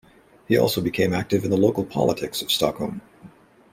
[0.47, 3.01] He also became active in the local politics of Stockholm.